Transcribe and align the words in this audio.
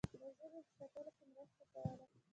د 0.13 0.23
ژبې 0.37 0.59
په 0.65 0.71
ساتلو 0.77 1.11
کې 1.17 1.25
مرسته 1.33 1.63
کوله. 1.73 2.05